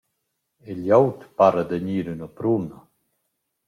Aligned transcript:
E 0.69 0.71
glieud 0.77 1.19
para 1.37 1.61
da 1.69 1.77
gnir 1.81 2.05
üna 2.13 2.27
pruna. 2.37 2.77